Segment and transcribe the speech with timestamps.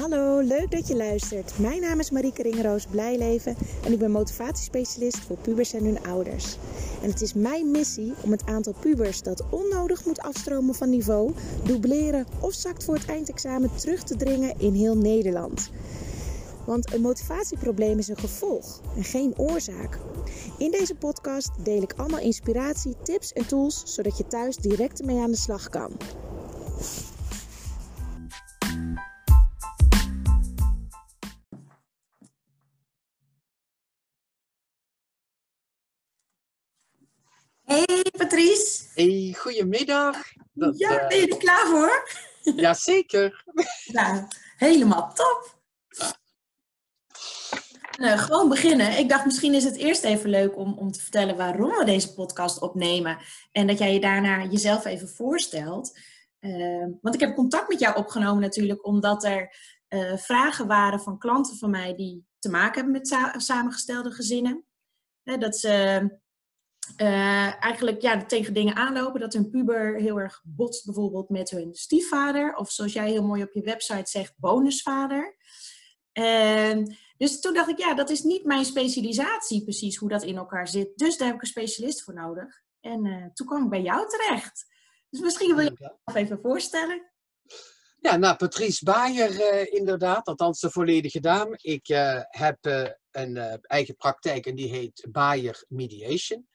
[0.00, 1.58] Hallo, leuk dat je luistert.
[1.58, 6.56] Mijn naam is Marieke Ringeroos Blijleven en ik ben motivatiespecialist voor pubers en hun ouders.
[7.02, 11.32] En het is mijn missie om het aantal pubers dat onnodig moet afstromen van niveau,
[11.64, 15.70] dubleren of zakt voor het eindexamen terug te dringen in heel Nederland.
[16.66, 19.98] Want een motivatieprobleem is een gevolg en geen oorzaak.
[20.58, 25.20] In deze podcast deel ik allemaal inspiratie, tips en tools zodat je thuis direct ermee
[25.20, 25.90] aan de slag kan.
[39.40, 40.16] Goedemiddag.
[40.52, 42.08] Dat, ja, eh, ben je er klaar voor?
[42.56, 43.44] Jazeker.
[43.84, 45.58] Ja, helemaal top.
[47.98, 48.98] Uh, gewoon beginnen.
[48.98, 52.14] Ik dacht, misschien is het eerst even leuk om, om te vertellen waarom we deze
[52.14, 53.18] podcast opnemen.
[53.52, 55.98] En dat jij je daarna jezelf even voorstelt.
[56.40, 59.56] Uh, want ik heb contact met jou opgenomen natuurlijk, omdat er
[59.88, 64.64] uh, vragen waren van klanten van mij die te maken hebben met sa samengestelde gezinnen.
[65.22, 66.08] dat ze
[66.96, 69.20] uh, eigenlijk ja, tegen dingen aanlopen.
[69.20, 72.54] Dat hun puber heel erg botst bijvoorbeeld met hun stiefvader.
[72.54, 75.36] Of zoals jij heel mooi op je website zegt, bonusvader.
[76.12, 80.36] En dus toen dacht ik, ja, dat is niet mijn specialisatie precies hoe dat in
[80.36, 80.98] elkaar zit.
[80.98, 82.62] Dus daar heb ik een specialist voor nodig.
[82.80, 84.66] En uh, toen kwam ik bij jou terecht.
[85.10, 87.10] Dus misschien wil je jezelf even voorstellen.
[87.98, 91.48] Ja, nou, Patrice Baaier uh, inderdaad, althans de volledige naam.
[91.56, 91.86] Ik
[92.28, 92.58] heb
[93.10, 96.48] een eigen praktijk en die heet Baaier Mediation.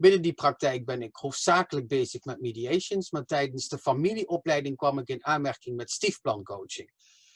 [0.00, 5.08] Binnen die praktijk ben ik hoofdzakelijk bezig met mediations, maar tijdens de familieopleiding kwam ik
[5.08, 6.90] in aanmerking met stiefplancoaching.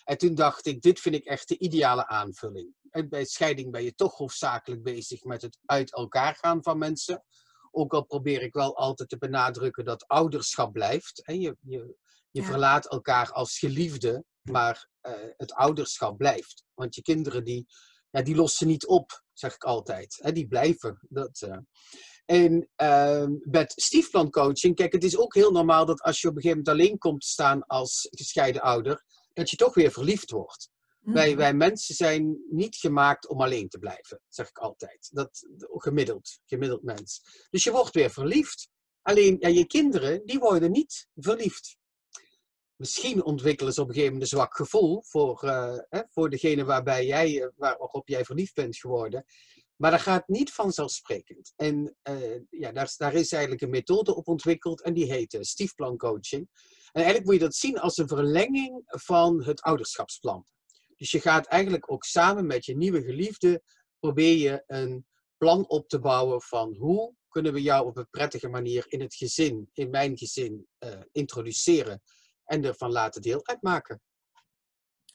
[0.05, 2.75] En toen dacht ik, dit vind ik echt de ideale aanvulling.
[2.91, 7.25] En bij scheiding ben je toch hoofdzakelijk bezig met het uit elkaar gaan van mensen.
[7.71, 11.23] Ook al probeer ik wel altijd te benadrukken dat ouderschap blijft.
[11.25, 11.97] Je, je, je
[12.31, 12.45] ja.
[12.45, 16.65] verlaat elkaar als geliefde, maar uh, het ouderschap blijft.
[16.75, 17.67] Want je kinderen die,
[18.11, 20.19] ja, die lossen niet op, zeg ik altijd.
[20.21, 20.33] Hè?
[20.33, 21.07] Die blijven.
[21.09, 21.57] Dat, uh...
[22.33, 26.43] En uh, met stiefplancoaching, kijk, het is ook heel normaal dat als je op een
[26.43, 30.71] gegeven moment alleen komt te staan als gescheiden ouder, dat je toch weer verliefd wordt.
[31.01, 31.15] Mm.
[31.15, 35.09] Wij, wij mensen zijn niet gemaakt om alleen te blijven, zeg ik altijd.
[35.13, 37.23] Dat, gemiddeld, gemiddeld mens.
[37.51, 38.69] Dus je wordt weer verliefd.
[39.03, 41.77] Alleen, ja, je kinderen, die worden niet verliefd.
[42.77, 46.65] Misschien ontwikkelen ze op een gegeven moment een zwak gevoel voor, uh, hè, voor degene
[46.65, 49.25] waarbij jij, waarop jij verliefd bent geworden.
[49.83, 51.53] Maar dat gaat niet vanzelfsprekend.
[51.57, 55.41] En uh, ja, daar, daar, is eigenlijk een methode op ontwikkeld en die heet uh,
[55.43, 56.49] stiefplancoaching.
[56.93, 60.47] En eigenlijk moet je dat zien als een verlenging van het ouderschapsplan.
[60.97, 63.63] Dus je gaat eigenlijk ook samen met je nieuwe geliefde
[63.99, 65.07] probeer je een
[65.37, 69.15] plan op te bouwen van hoe kunnen we jou op een prettige manier in het
[69.15, 72.03] gezin, in mijn gezin, uh, introduceren
[72.45, 74.01] en ervan laten deel uitmaken.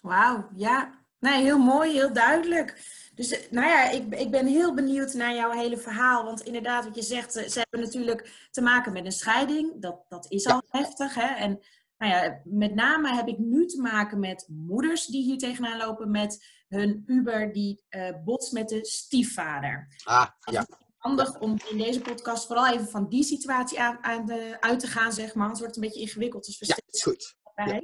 [0.01, 1.06] Wauw, ja.
[1.19, 2.95] Nee, heel mooi, heel duidelijk.
[3.16, 6.23] Dus nou ja, ik, ik ben heel benieuwd naar jouw hele verhaal.
[6.23, 9.81] Want inderdaad, wat je zegt, ze hebben natuurlijk te maken met een scheiding.
[9.81, 11.13] Dat, dat is al heftig.
[11.13, 11.35] Hè?
[11.35, 11.59] En
[11.97, 16.11] nou ja, met name heb ik nu te maken met moeders die hier tegenaan lopen
[16.11, 19.88] met hun puber die uh, botst met de stiefvader.
[20.03, 20.67] Ah, ja.
[20.97, 24.88] Handig om in deze podcast vooral even van die situatie aan, aan de, uit te
[24.88, 25.49] gaan, zeg maar.
[25.49, 26.45] Het wordt een beetje ingewikkeld.
[26.45, 27.38] Dus we ja, is goed.
[27.59, 27.78] Uh,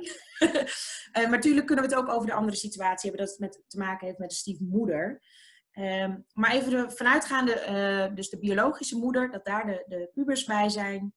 [1.13, 3.78] maar natuurlijk kunnen we het ook over de andere situatie hebben, dat het met, te
[3.78, 5.22] maken heeft met de stiefmoeder.
[5.73, 7.66] Um, maar even de, vanuitgaande,
[8.09, 11.13] uh, dus de biologische moeder, dat daar de, de pubers bij zijn.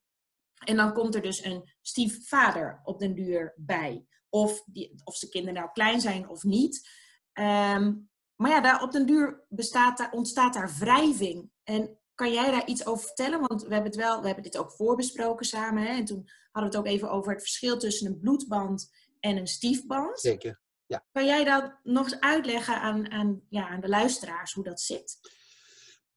[0.65, 4.07] En dan komt er dus een stiefvader op den duur bij.
[4.29, 6.89] Of, die, of zijn kinderen nou klein zijn of niet.
[7.33, 11.51] Um, maar ja, daar op den duur bestaat, ontstaat daar wrijving.
[11.63, 13.41] En kan jij daar iets over vertellen?
[13.41, 15.83] Want we hebben, het wel, we hebben dit ook voorbesproken samen.
[15.83, 15.89] Hè?
[15.89, 18.91] En toen hadden we het ook even over het verschil tussen een bloedband
[19.21, 20.21] en een stiefband.
[20.21, 21.05] Zeker, ja.
[21.13, 25.19] Kan jij dat nog eens uitleggen aan, aan, ja, aan de luisteraars hoe dat zit?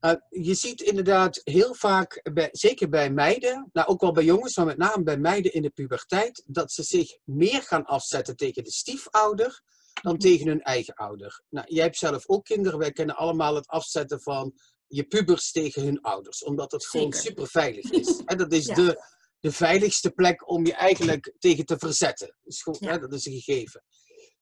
[0.01, 4.55] Uh, je ziet inderdaad heel vaak, bij, zeker bij meiden, nou ook wel bij jongens,
[4.55, 8.63] maar met name bij meiden in de puberteit, dat ze zich meer gaan afzetten tegen
[8.63, 9.61] de stiefouder
[10.01, 10.19] dan -hmm.
[10.19, 11.41] tegen hun eigen ouder.
[11.49, 14.53] Nou, jij hebt zelf ook kinderen, wij kennen allemaal het afzetten van
[14.89, 18.17] je pubers tegen hun ouders, omdat het gewoon super veilig is.
[18.25, 18.73] dat is ja.
[18.73, 19.03] de,
[19.39, 22.27] de veiligste plek om je eigenlijk tegen te verzetten.
[22.27, 22.91] Dat is, gewoon, ja.
[22.91, 23.83] hè, dat is een gegeven.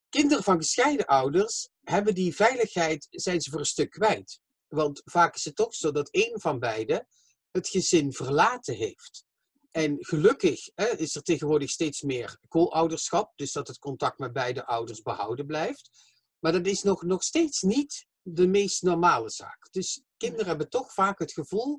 [0.10, 4.40] Kinderen van gescheiden ouders hebben die veiligheid, zijn ze voor een stuk kwijt.
[4.68, 7.08] Want vaak is het toch zo dat één van beiden
[7.52, 9.26] het gezin verlaten heeft.
[9.72, 14.66] En gelukkig hè, is er tegenwoordig steeds meer co-ouderschap, dus dat het contact met beide
[14.66, 15.90] ouders behouden blijft.
[16.40, 19.68] Maar dat is nog, nog steeds niet de meest normale zaak.
[19.72, 21.78] Dus kinderen hebben toch vaak het gevoel,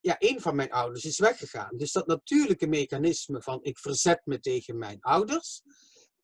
[0.00, 1.76] ja, één van mijn ouders is weggegaan.
[1.76, 5.62] Dus dat natuurlijke mechanisme van ik verzet me tegen mijn ouders,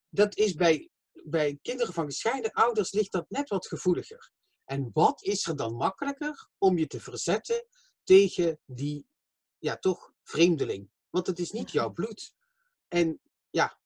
[0.09, 0.89] dat is bij
[1.23, 4.31] bij kinderen van gescheiden ouders ligt dat net wat gevoeliger.
[4.65, 7.65] En wat is er dan makkelijker om je te verzetten
[8.03, 9.07] tegen die,
[9.57, 10.89] ja, toch vreemdeling?
[11.09, 12.33] Want het is niet jouw bloed.
[12.87, 13.79] En ja,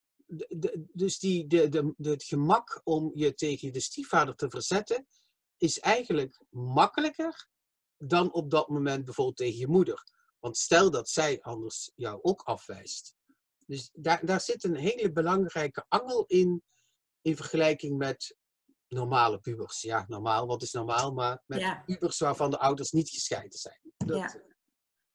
[0.94, 5.08] dus die, de, de, de, het gemak om je tegen de stiefvader te verzetten,
[5.58, 7.48] is eigenlijk makkelijker
[7.98, 10.04] dan op dat moment bijvoorbeeld tegen je moeder.
[10.40, 13.16] Want stel dat zij anders jou ook afwijst.
[13.66, 16.64] Dus daar, daar zit een hele belangrijke angel in,
[17.22, 18.38] in vergelijking met
[18.88, 19.82] normale pubers.
[19.82, 21.14] Ja, normaal, wat is normaal?
[21.14, 23.80] Maar met pubers waarvan de ouders niet gescheiden zijn.
[23.98, 24.42] Dat, ja.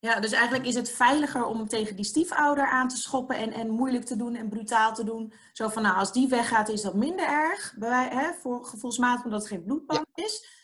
[0.01, 3.71] Ja, dus eigenlijk is het veiliger om tegen die stiefouder aan te schoppen en, en
[3.71, 5.33] moeilijk te doen en brutaal te doen.
[5.53, 9.41] Zo van, nou, als die weggaat is dat minder erg, bij, hè, voor gevoelsmatig omdat
[9.41, 10.59] het geen bloedband is.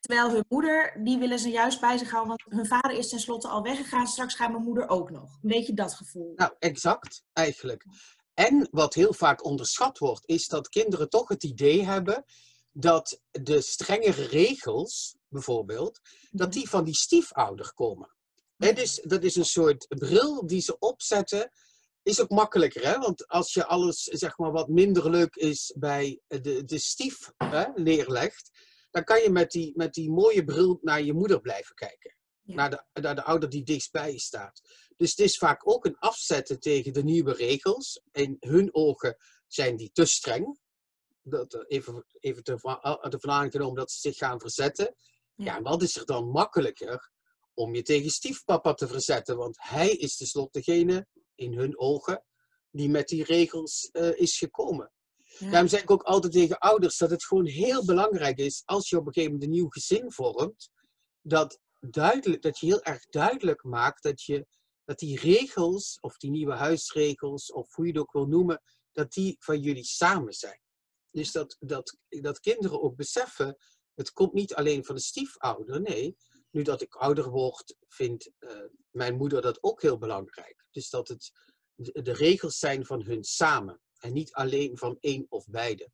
[0.00, 3.48] Terwijl hun moeder, die willen ze juist bij zich houden, want hun vader is tenslotte
[3.48, 4.06] al weggegaan.
[4.06, 5.38] Straks gaat mijn moeder ook nog.
[5.42, 6.32] Een beetje dat gevoel.
[6.36, 7.84] Nou, exact, eigenlijk.
[8.34, 12.24] En wat heel vaak onderschat wordt, is dat kinderen toch het idee hebben
[12.72, 18.10] dat de strengere regels, bijvoorbeeld, dat die van die stiefouder komen.
[18.62, 21.50] He, dus dat is een soort bril die ze opzetten.
[22.02, 22.98] Is ook makkelijker, hè?
[22.98, 27.64] want als je alles zeg maar, wat minder leuk is bij de, de stief hè,
[27.74, 28.50] neerlegt,
[28.90, 32.16] dan kan je met die, met die mooie bril naar je moeder blijven kijken.
[32.42, 34.60] Naar, de, naar de ouder die dichtstbij je staat.
[34.96, 38.02] Dus het is vaak ook een afzetten tegen de nieuwe regels.
[38.12, 39.16] In hun ogen
[39.46, 40.60] zijn die te streng.
[41.22, 44.94] Dat, eh, even even ervan aangenomen dat ze zich gaan verzetten.
[45.34, 45.56] Ja.
[45.56, 47.10] en wat is er dan makkelijker
[47.54, 49.36] om je tegen stiefpapa te verzetten?
[49.36, 52.24] Want hij is tenslotte degene, in hun ogen,
[52.70, 54.92] die met die regels uh, is gekomen.
[55.38, 58.96] Daarom zeg ik ook altijd tegen ouders dat het gewoon heel belangrijk is, als je
[58.96, 60.70] op een gegeven moment een nieuw gezin vormt,
[61.20, 64.46] dat, duidelijk, dat je heel erg duidelijk maakt dat, je,
[64.84, 68.62] dat die regels, of die nieuwe huisregels, of hoe je het ook wil noemen,
[68.92, 70.60] dat die van jullie samen zijn.
[71.10, 73.56] Dus dat, dat, dat kinderen ook beseffen,
[73.94, 76.16] het komt niet alleen van de stiefouder, nee.
[76.52, 78.50] Nu dat ik ouder word, vindt uh,
[78.90, 80.66] mijn moeder dat ook heel belangrijk.
[80.70, 81.32] Dus dat het
[81.74, 83.80] de, regels zijn van hun samen.
[83.98, 85.90] En niet alleen van één of beide.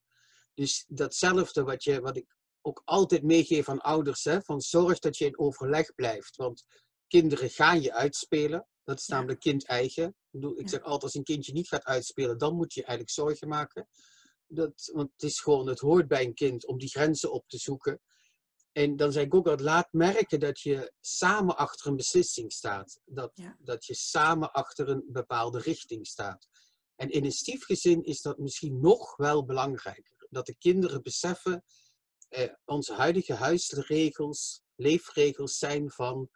[0.55, 5.17] Dus datzelfde wat, je, wat ik ook altijd meegeef aan ouders, hè, van zorg dat
[5.17, 6.37] je in overleg blijft.
[6.37, 6.65] Want
[7.07, 8.67] kinderen gaan je uitspelen.
[8.85, 10.17] Dat is namelijk kind eigen.
[10.57, 13.89] Ik zeg altijd, als een kindje niet gaat uitspelen, dan moet je eigenlijk zorgen maken.
[14.47, 17.59] Dat, want het is gewoon, het hoort bij een kind om die grenzen op te
[17.59, 18.01] zoeken.
[18.79, 23.01] En dan ook dat laat merken dat je samen achter een beslissing staat.
[23.05, 26.49] Dat, dat je samen achter een bepaalde richting staat.
[26.97, 30.27] En in een stiefgezin is dat misschien nog wel belangrijker.
[30.31, 31.65] Dat de kinderen beseffen,
[32.29, 36.29] eh, onze huidige huisregels, leefregels zijn van,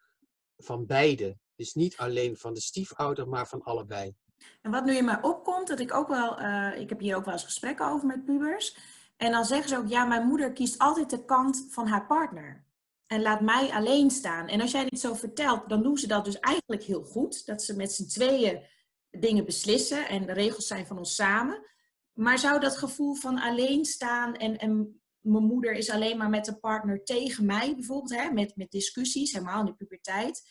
[0.57, 1.39] van beide.
[1.57, 4.15] Dus niet alleen van de stiefouder, maar van allebei.
[4.63, 7.25] En wat nu in mij opkomt, dat ik ook wel, uh, ik heb hier ook
[7.25, 8.77] wel eens gesprekken over met pubers.
[9.23, 12.65] En dan zeggen ze ook, ja, mijn moeder kiest altijd de kant van haar partner.
[13.07, 14.49] En laat mij alleen staan.
[14.49, 17.47] En als jij dit zo vertelt, dan doen ze dat dus eigenlijk heel goed.
[17.47, 18.63] Dat ze met z'n tweeën
[19.11, 21.67] dingen beslissen en de regels zijn van ons samen.
[22.13, 26.47] Maar zou dat gevoel van alleen staan en, en mijn moeder is alleen maar met
[26.47, 30.49] een partner tegen mij bijvoorbeeld, hè, met, met discussies, helemaal in de puberteit.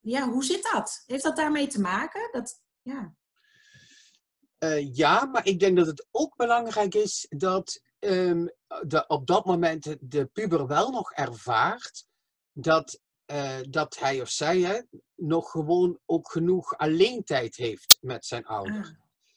[0.00, 1.02] Ja, hoe zit dat?
[1.06, 2.28] Heeft dat daarmee te maken?
[2.32, 3.14] Dat, ja.
[4.64, 8.50] Uh, ja, maar ik denk dat het ook belangrijk is dat um,
[8.86, 12.06] de, op dat moment de puber wel nog ervaart
[12.52, 14.80] dat uh, dat hij of zij hè,
[15.14, 18.84] nog gewoon ook genoeg alleentijd heeft met zijn ouder.
[18.84, 18.90] Ah,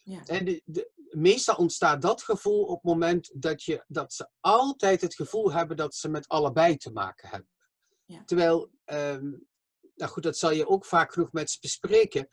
[0.03, 0.25] ja.
[0.25, 5.01] En de, de, meestal ontstaat dat gevoel op het moment dat, je, dat ze altijd
[5.01, 7.49] het gevoel hebben dat ze met allebei te maken hebben.
[8.05, 8.23] Ja.
[8.25, 9.47] Terwijl, um,
[9.95, 12.27] nou goed, dat zal je ook vaak genoeg met ze bespreken.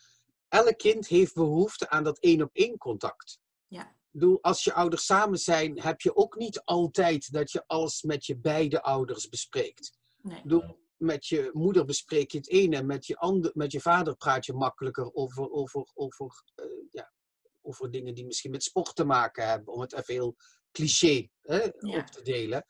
[0.52, 3.38] Elk kind heeft behoefte aan dat één op één contact.
[3.66, 3.96] Ja.
[4.10, 8.26] Doe, als je ouders samen zijn, heb je ook niet altijd dat je alles met
[8.26, 9.98] je beide ouders bespreekt.
[10.22, 10.40] Nee.
[10.44, 14.46] Doe, met je moeder bespreek je het ene, met je, ander, met je vader praat
[14.46, 17.12] je makkelijker over, over, over, uh, ja,
[17.60, 20.36] over dingen die misschien met sport te maken hebben, om het even heel
[20.72, 21.66] cliché hè,
[21.98, 22.64] op te delen.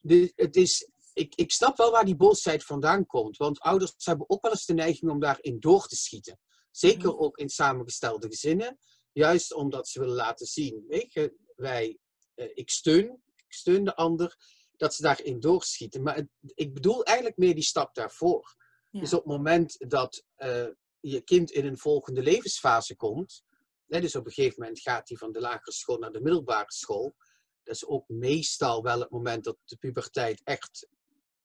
[0.00, 4.30] De, het is, ik, ik snap wel waar die boosheid vandaan komt, want ouders hebben
[4.30, 6.38] ook wel eens de neiging om daarin door te schieten.
[6.72, 7.22] Zeker mhm.
[7.22, 8.78] ook in samengestelde gezinnen,
[9.12, 11.98] juist omdat ze willen laten zien, weet je, wij,
[12.34, 14.36] uh, ik steun, ik steun de ander,
[14.76, 16.02] dat ze daarin doorschieten.
[16.02, 18.56] Maar ik bedoel eigenlijk meer die stap daarvoor.
[18.90, 20.66] Dus op het moment dat uh,
[21.00, 23.44] je kind in een volgende levensfase komt,
[23.86, 26.72] hè, dus op een gegeven moment gaat hij van de lagere school naar de middelbare
[26.72, 27.14] school,
[27.62, 30.88] dat is ook meestal wel het moment dat de puberteit echt,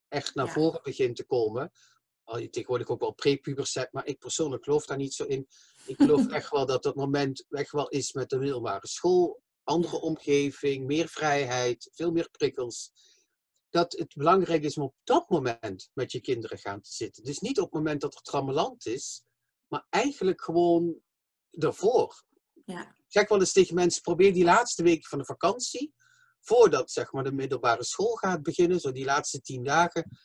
[0.08, 1.72] echt naar voren begint te komen.
[2.28, 5.48] Al je tegenwoordig ook wel prepubers zegt, maar ik persoonlijk geloof daar niet zo in.
[5.86, 10.02] Ik geloof echt wel dat dat moment echt wel is met de middelbare school andere
[10.02, 12.92] omgeving, meer vrijheid, veel meer prikkels.
[13.70, 17.24] Dat het belangrijk is om op dat moment met je kinderen gaan te zitten.
[17.24, 19.24] Dus niet op het moment dat er trammeland is,
[19.68, 21.00] maar eigenlijk gewoon
[21.52, 22.24] ervoor.
[22.66, 22.82] Ja.
[22.82, 25.94] Ik zeg wel eens tegen mensen, probeer die laatste weken van de vakantie,
[26.40, 30.18] voordat zeg maar, de middelbare school gaat beginnen, zo die laatste tien dagen,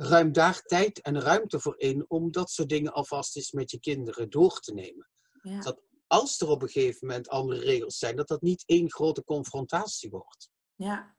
[0.00, 3.80] ruim daar tijd en ruimte voor in om dat soort dingen alvast eens met je
[3.80, 5.08] kinderen door te nemen.
[5.42, 5.60] Ja.
[5.60, 9.24] Dat als er op een gegeven moment andere regels zijn, dat dat niet één grote
[9.24, 10.50] confrontatie wordt.
[10.74, 11.16] ja.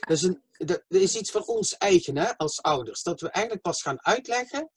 [0.00, 3.02] Dat is, een, dat is iets van ons eigen hè, als ouders.
[3.02, 4.70] Dat we eigenlijk pas gaan uitleggen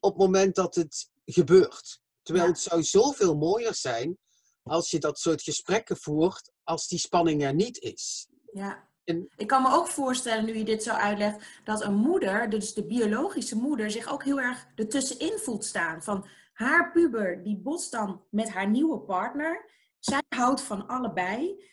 [0.00, 2.00] op het moment dat het gebeurt.
[2.22, 2.52] Terwijl Ja.
[2.52, 4.18] het zou zoveel mooier zijn
[4.62, 8.28] als je dat soort gesprekken voert als die spanning er niet is.
[8.52, 8.88] Ja.
[9.04, 12.74] En- Ik kan me ook voorstellen, nu je dit zo uitlegt, dat een moeder, dus
[12.74, 16.02] de biologische moeder, zich ook heel erg ertussenin voelt staan.
[16.02, 19.70] Van haar puber, die botst dan met haar nieuwe partner.
[19.98, 21.64] Zij houdt van allebei.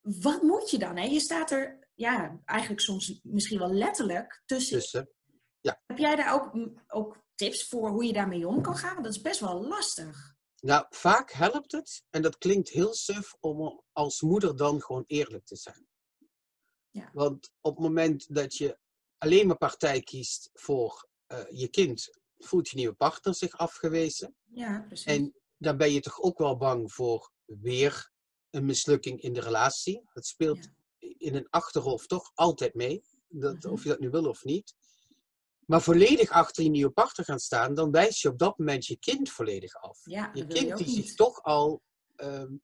[0.00, 0.96] Wat moet je dan?
[0.96, 1.04] Hè?
[1.04, 4.78] Je staat er, ja, eigenlijk soms misschien wel letterlijk tussen.
[4.78, 5.02] Dus, eh,
[5.86, 6.50] Heb jij daar ook,
[6.88, 8.92] ook tips voor hoe je daarmee om kan gaan?
[8.92, 10.34] Want dat is best wel lastig.
[10.60, 15.44] nou, vaak helpt het, en dat klinkt heel suf, om als moeder dan gewoon eerlijk
[15.46, 15.86] te zijn.
[16.92, 17.10] Ja.
[17.12, 18.78] Want op het moment dat je
[19.18, 24.34] alleen maar partij kiest voor eh, je kind, voelt je nieuwe partner zich afgewezen.
[24.44, 25.06] Ja, precies.
[25.06, 28.10] En dan ben je toch ook wel bang voor weer
[28.50, 30.02] een mislukking in de relatie.
[30.12, 30.68] Dat speelt
[30.98, 33.68] in een achterhoofd toch altijd mee, dat, Mhm.
[33.68, 34.74] of je dat nu wil of niet.
[35.66, 38.96] Maar volledig achter je nieuwe partner gaan staan, dan wijs je op dat moment je
[38.98, 40.00] kind volledig af.
[40.04, 41.82] ja, Je kind die zich toch al
[42.16, 42.54] ehm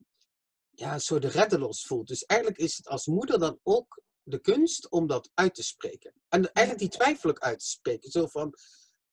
[0.71, 2.09] ja, een soort reddeloos voelt.
[2.09, 6.13] Dus eigenlijk is het als moeder dan ook de kunst om dat uit te spreken.
[6.29, 8.11] En eigenlijk die twijfel ook uit te spreken.
[8.11, 8.55] Zo van,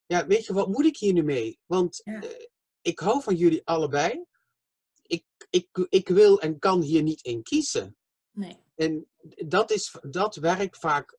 [0.06, 1.60] ja, weet je, wat moet ik hier nu mee?
[1.66, 2.22] Want Ja.
[2.22, 2.46] eh,
[2.82, 4.26] ik hou van jullie allebei.
[5.02, 7.98] Ik, ik, ik wil en kan hier niet in kiezen.
[8.32, 8.58] Nee.
[8.76, 9.08] En
[9.46, 11.18] dat, is, dat werkt vaak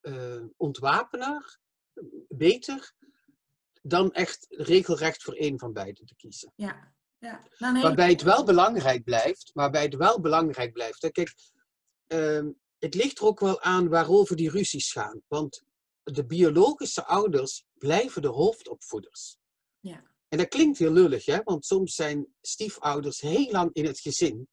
[0.00, 1.58] eh ontwapener,
[2.28, 2.92] beter,
[3.82, 6.52] dan echt regelrecht voor één van beiden te kiezen.
[6.56, 6.94] Ja.
[7.18, 7.42] ja.
[7.58, 7.82] Nou, nee.
[7.82, 11.02] Waarbij het wel belangrijk blijft, waarbij het wel belangrijk blijft.
[11.02, 11.10] Hè.
[11.10, 11.34] Kijk,
[12.06, 12.50] ehm,
[12.84, 15.22] het ligt er ook wel aan waarover die ruzies gaan.
[15.28, 15.62] Want
[16.02, 19.38] de biologische ouders blijven de hoofdopvoeders.
[19.80, 20.12] Ja.
[20.28, 21.42] En dat klinkt heel lullig, hè?
[21.42, 24.48] want soms zijn stiefouders heel lang in het gezin.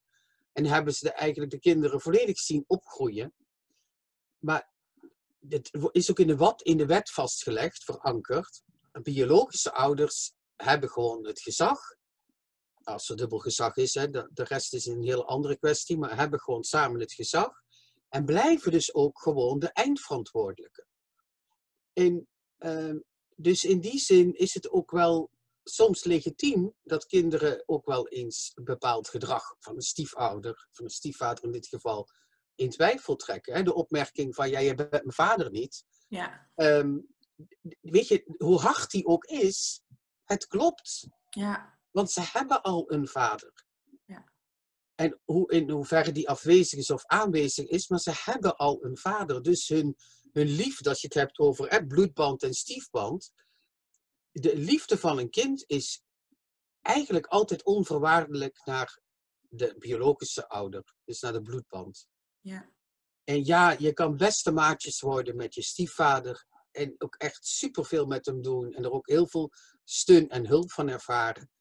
[0.54, 3.34] En hebben ze de, eigenlijk de kinderen volledig zien opgroeien.
[4.38, 4.70] Maar
[5.50, 8.62] het wo- is ook in de, wat, in de wet vastgelegd, verankerd.
[8.92, 11.80] Biologische ouders hebben gewoon het gezag.
[12.84, 15.98] Als er dubbel gezag is, hè, de, de rest is een heel andere kwestie.
[15.98, 17.61] Maar hebben gewoon samen het gezag.
[18.12, 20.86] En blijven dus ook gewoon de eindverantwoordelijke.
[21.94, 22.27] En,
[22.58, 23.00] ehm,
[23.36, 25.32] dus in die zin is het ook wel
[25.63, 30.91] soms legitiem dat kinderen ook wel eens een bepaald gedrag van een stiefouder, van een
[30.91, 32.08] stiefvader in dit geval,
[32.56, 33.53] in twijfel trekken.
[33.53, 33.63] Hè?
[33.63, 35.86] De opmerking van, ja, je bent mijn vader niet.
[36.08, 36.50] Ja.
[36.56, 37.00] Ehm,
[37.82, 39.84] weet je, hoe hard die ook is,
[40.24, 41.08] het klopt.
[41.30, 41.80] Ja.
[41.91, 43.65] Want ze hebben al een vader.
[45.01, 48.98] En hoe, in hoeverre die afwezig is of aanwezig is, maar ze hebben al een
[48.98, 49.41] vader.
[49.41, 49.96] Dus hun,
[50.31, 53.31] hun liefde, als je het hebt over hè, bloedband en stiefband.
[54.31, 56.03] De liefde van een kind is
[56.81, 59.00] eigenlijk altijd onvoorwaardelijk naar
[59.50, 62.08] de biologische ouder, dus naar de bloedband.
[62.39, 62.72] Ja.
[63.24, 68.25] En ja, je kan beste maatjes worden met je stiefvader en ook echt superveel met
[68.25, 69.51] hem doen en er ook heel veel
[69.84, 71.51] steun en hulp van ervaren.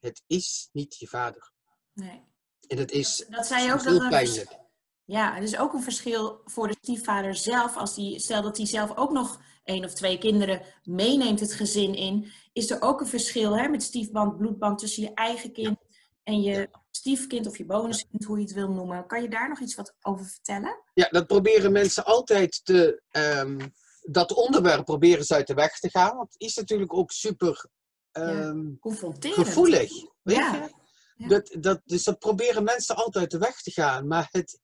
[0.00, 1.52] Het is niet je vader.
[1.92, 2.32] Nee.
[2.68, 4.62] En het is Dat zei je ook dat een pijnlijk.
[5.04, 7.76] Ja, het is ook een verschil voor de stiefvader zelf.
[7.76, 11.94] Als die, stel dat hij zelf ook nog één of twee kinderen meeneemt het gezin
[11.94, 15.78] in, is er ook een verschil hè, met stiefband, bloedband tussen je eigen kind
[16.22, 19.06] en je stiefkind of je bonuskind, hoe je het wil noemen.
[19.06, 20.82] Kan je daar nog iets wat over vertellen?
[20.94, 23.02] Ja, dat proberen mensen altijd te.
[23.10, 23.58] ehm,
[24.02, 26.16] dat onderwerp proberen ze uit de weg te gaan.
[26.16, 27.66] Want het is natuurlijk ook super
[28.12, 29.46] ehm, Confronterend.
[29.46, 29.92] gevoelig.
[30.22, 30.70] Weet je?
[31.14, 34.06] Dat, dat, dus dat proberen mensen altijd de weg te gaan.
[34.06, 34.60] Maar het,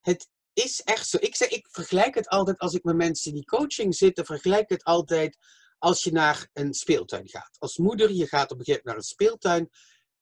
[0.00, 1.16] het is echt zo.
[1.20, 4.84] Ik, zeg, ik vergelijk het altijd als ik met mensen die coaching zitten, vergelijk het
[4.84, 5.36] altijd
[5.78, 7.56] als je naar een speeltuin gaat.
[7.58, 9.70] Als moeder, je gaat op een gegeven moment naar een speeltuin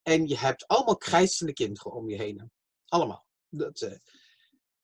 [0.03, 2.51] en je hebt allemaal krijzende kinderen om je heen.
[2.85, 3.27] Allemaal.
[3.49, 3.99] Dat, eh,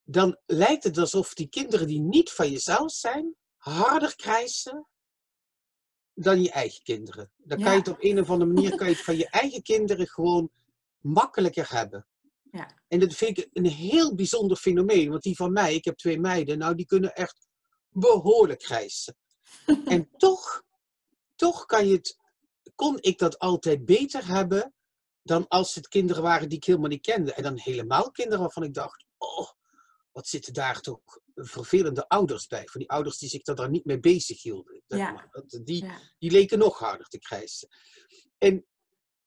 [0.02, 4.88] dan lijkt het alsof die kinderen die niet van jezelf zijn, harder krijsen
[6.22, 7.30] dan je eigen kinderen.
[7.36, 9.62] Dan kan je het op een of andere manier kan je het van je eigen
[9.62, 10.50] kinderen gewoon
[10.98, 12.06] makkelijker hebben.
[12.50, 12.78] Ja.
[12.88, 15.10] En dat vind ik een heel bijzonder fenomeen.
[15.10, 17.48] Want die van mij, ik heb twee meiden, nou die kunnen echt
[17.88, 19.16] behoorlijk krijsen.
[19.84, 20.62] en toch,
[21.36, 22.16] toch kan je het,
[22.74, 24.74] kon ik dat altijd beter hebben
[25.22, 27.32] dan als het kinderen waren die ik helemaal niet kende.
[27.34, 29.48] En dan helemaal kinderen waarvan ik dacht, oh,
[30.12, 31.00] wat zitten daar toch
[31.44, 32.66] vervelende ouders bij.
[32.66, 34.82] Van die ouders die zich daar niet mee bezig hielden.
[34.86, 35.30] Ja.
[35.64, 35.98] Die, Ja.
[36.18, 37.68] die leken nog harder te krijgen.
[38.38, 38.66] En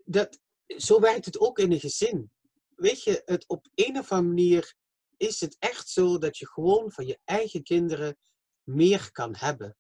[0.06, 2.32] dat, zo werkt het ook in een gezin.
[2.76, 4.76] Weet je, het op een of andere manier
[5.18, 8.18] is het echt zo dat je gewoon van je eigen kinderen
[8.64, 9.78] meer kan hebben.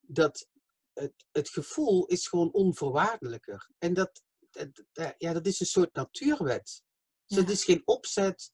[0.00, 0.48] Dat
[0.92, 3.70] het, het gevoel is gewoon onvoorwaardelijker.
[3.78, 6.82] En dat, dat, dat- ja, dat is een soort natuurwet.
[7.26, 7.42] Dus Ja.
[7.42, 8.50] het is geen opzet.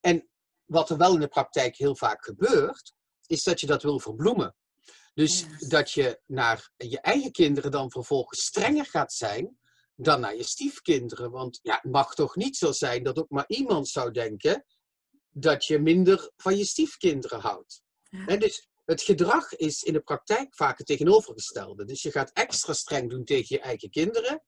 [0.00, 0.28] En
[0.68, 2.92] wat er wel in de praktijk heel vaak gebeurt,
[3.26, 4.54] is dat je dat wil verbloemen.
[5.14, 9.58] Dus dat je naar je eigen kinderen dan vervolgens strenger gaat zijn
[9.94, 11.30] dan naar je stiefkinderen.
[11.30, 14.64] Want ja, het mag toch niet zo zijn dat ook maar iemand zou denken
[15.30, 17.82] dat je minder van je stiefkinderen houdt.
[18.02, 18.36] Ja.
[18.36, 21.84] Dus het gedrag is in de praktijk vaak het tegenovergestelde.
[21.84, 24.44] Dus je gaat extra streng doen tegen je eigen kinderen,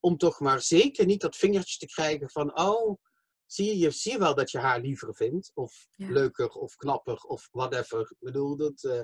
[0.00, 2.98] om toch maar zeker niet dat vingertje te krijgen van, oh,
[3.52, 6.10] zie je, je zie wel dat je haar liever vindt, of Ja.
[6.10, 8.00] leuker, of knapper, of whatever.
[8.00, 9.02] Ik bedoel, dat, eh,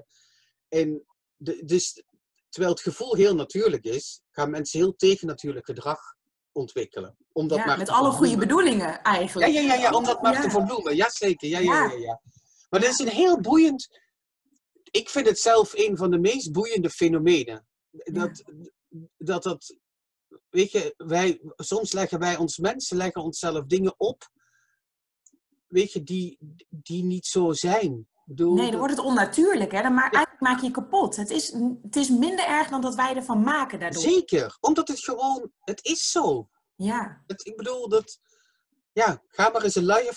[0.69, 1.05] en
[1.37, 2.03] de, dus,
[2.49, 5.99] terwijl het gevoel heel natuurlijk is, gaan mensen heel tegennatuurlijk gedrag
[6.53, 7.17] ontwikkelen.
[7.33, 9.53] Om dat Ja, maar met alle goede bedoelingen Ja, eigenlijk.
[9.53, 10.41] ja, ja, ja, om dat maar Ja.
[10.43, 10.97] te verbloemen.
[10.97, 11.91] Jazeker, ja, ja, Ja.
[11.93, 12.21] ja, ja.
[12.71, 14.01] Maar dat is een heel boeiend...
[14.91, 17.67] Ik vind het zelf een van de meest boeiende fenomenen.
[17.91, 18.43] Dat,
[19.17, 19.77] dat, dat
[20.51, 24.29] weet je, wij, soms leggen wij ons mensen, leggen onszelf dingen op,
[25.69, 28.07] weet je, die, die niet zo zijn.
[28.25, 29.73] Bedoel, Nee, dan wordt het onnatuurlijk.
[29.73, 29.83] Hè?
[29.83, 31.17] Dan ma eigenlijk maak je je kapot.
[31.17, 34.03] Het is, het is minder erg dan dat wij ervan maken daardoor.
[34.03, 36.49] Zeker, omdat het gewoon, het is zo.
[36.77, 38.21] Ja, Het, ik bedoel, dat,
[38.93, 40.15] ja, ga maar eens een luier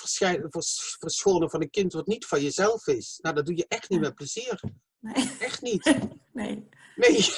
[1.00, 3.20] verschonen van een kind wat niet van jezelf is.
[3.22, 4.62] Nou, dat doe je echt niet met plezier.
[5.00, 5.32] nee.
[5.40, 5.98] Echt niet.
[6.34, 6.68] nee.
[6.96, 7.26] Nee.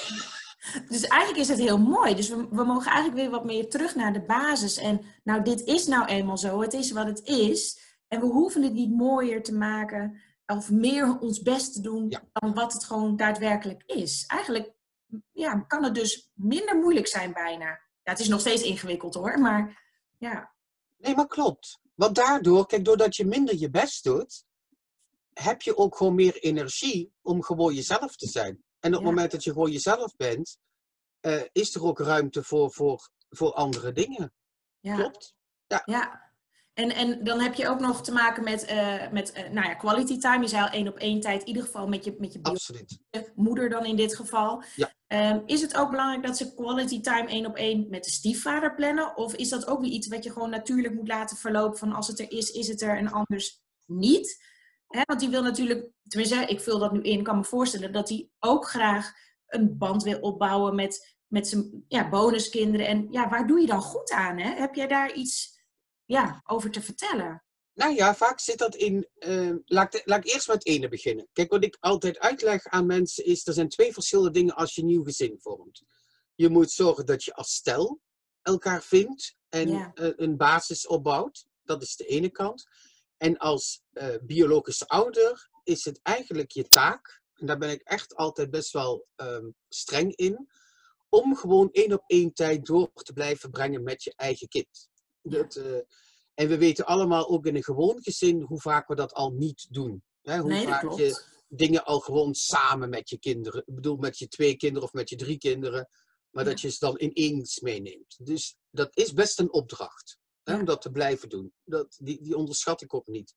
[0.89, 2.15] Dus eigenlijk is het heel mooi.
[2.15, 4.77] Dus we, we mogen eigenlijk weer wat meer terug naar de basis.
[4.77, 6.62] En nou, dit is nou eenmaal zo.
[6.62, 7.80] Het is wat het is.
[8.13, 12.23] En we hoeven het niet mooier te maken of meer ons best te doen Ja.
[12.34, 14.23] dan wat het gewoon daadwerkelijk is.
[14.28, 14.71] Eigenlijk
[15.32, 17.65] ja, kan het dus minder moeilijk zijn bijna.
[18.04, 19.84] Ja, het is nog steeds ingewikkeld hoor, maar
[20.17, 20.54] ja.
[20.97, 21.80] Nee, maar klopt.
[21.95, 24.45] Want daardoor, kijk, doordat je minder je best doet,
[25.34, 28.63] heb je ook gewoon meer energie om gewoon jezelf te zijn.
[28.80, 29.08] En op het Ja.
[29.08, 30.58] moment dat je gewoon jezelf bent,
[31.19, 34.34] eh, is er ook ruimte voor, voor, voor andere dingen.
[34.80, 34.95] ja.
[34.95, 35.36] Klopt?
[35.86, 36.22] Ja,
[36.73, 39.73] en, en dan heb je ook nog te maken met, eh, met eh, nou ja,
[39.73, 40.41] quality time.
[40.41, 42.99] Je zei al één op één tijd, in ieder geval met je, met je Absoluut.
[43.36, 44.63] moeder dan in dit geval.
[44.75, 44.93] Ja.
[45.07, 48.75] Ehm, is het ook belangrijk dat ze quality time één op één met de stiefvader
[48.75, 49.17] plannen?
[49.17, 52.07] Of is dat ook weer iets wat je gewoon natuurlijk moet laten verlopen van als
[52.07, 54.51] het er is, is het er en anders niet?
[54.88, 58.29] Want die wil natuurlijk, tenminste, ik vul dat nu in, kan me voorstellen dat hij
[58.39, 59.12] ook graag
[59.47, 62.88] een band wil opbouwen met, met zijn ja, bonuskinderen.
[62.88, 64.38] En ja, waar doe je dan goed aan?
[64.38, 64.49] Hè?
[64.49, 65.52] Heb jij daar iets
[66.05, 67.43] ja, over te vertellen?
[67.73, 69.07] Nou ja, vaak zit dat in.
[69.13, 71.27] eh, laat, ik- laat ik eerst met het ene beginnen.
[71.33, 74.81] Kijk, wat ik altijd uitleg aan mensen is: er zijn twee verschillende dingen als je
[74.81, 75.83] een nieuw gezin vormt.
[76.35, 78.01] Je moet zorgen dat je als stel
[78.41, 79.91] elkaar vindt en Ja.
[79.93, 81.45] eh, een basis opbouwt.
[81.63, 82.63] Dat is de ene kant.
[83.17, 88.15] En als eh, biologische ouder is het eigenlijk je taak, en daar ben ik echt
[88.15, 90.49] altijd best wel ehm, streng in,
[91.09, 94.89] om gewoon één op één tijd door te blijven brengen met je eigen kind.
[95.23, 95.77] Dat, eh,
[96.33, 99.67] en we weten allemaal ook in een gewoon gezin hoe vaak we dat al niet
[99.69, 100.03] doen.
[100.21, 100.38] Hè?
[100.39, 100.97] Hoe nee, vaak klopt.
[100.97, 104.93] je dingen al gewoon samen met je kinderen, ik bedoel met je twee kinderen of
[104.93, 105.89] met je drie kinderen,
[106.29, 106.49] maar Ja.
[106.49, 108.25] dat je ze dan ineens meeneemt.
[108.25, 110.59] Dus dat is best een opdracht hè, Ja.
[110.59, 111.53] om dat te blijven doen.
[111.63, 113.33] Dat, die, die onderschat ik ook niet.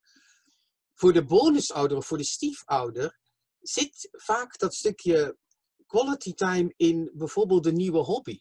[0.93, 3.19] Voor de bonusouder of voor de stiefouder
[3.59, 5.37] zit vaak dat stukje
[5.85, 8.39] quality time in bijvoorbeeld een nieuwe hobby.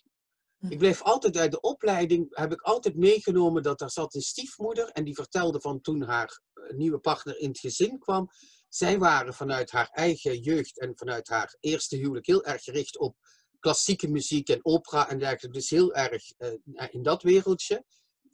[0.68, 4.88] Ik bleef altijd uit de opleiding, heb ik altijd meegenomen dat er zat een stiefmoeder
[4.88, 8.30] en die vertelde van toen haar eh, nieuwe partner in het gezin kwam.
[8.68, 13.16] Zij waren vanuit haar eigen jeugd en vanuit haar eerste huwelijk heel erg gericht op
[13.60, 15.58] klassieke muziek en opera en dergelijke.
[15.58, 16.52] Dus heel erg eh,
[16.90, 17.84] in dat wereldje.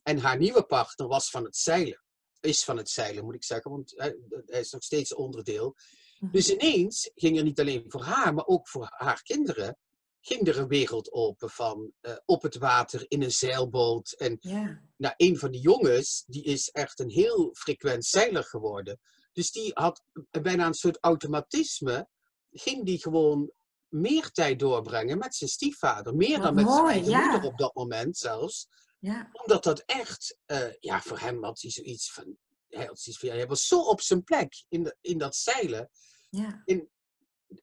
[0.03, 2.05] En haar nieuwe partner was van het zeilen.
[2.41, 4.17] Is van het zeilen, moet ik zeggen, want hij,
[4.47, 5.77] hij is nog steeds onderdeel.
[6.19, 6.33] Mhm.
[6.33, 9.79] Dus ineens ging er niet alleen voor haar, maar ook voor haar kinderen,
[10.25, 14.13] ging er een wereld open van eh, op het water in een zeilboot.
[14.13, 19.01] En Ja, nou, een van die jongens, die is echt een heel frequent zeiler geworden.
[19.33, 22.09] Dus die had bijna een soort automatisme,
[22.51, 23.53] ging die gewoon
[23.89, 26.15] meer tijd doorbrengen met zijn stiefvader.
[26.15, 27.31] Meer Wat dan met zijn eigen ja.
[27.31, 28.69] moeder op dat moment zelfs.
[28.99, 32.37] ja, Omdat dat echt, eh, ja, voor hem had hij zoiets van,
[32.69, 35.37] hij, had zoiets van, ja, hij was zo op zijn plek in, de, in dat
[35.37, 35.91] zeilen.
[36.31, 36.63] ja.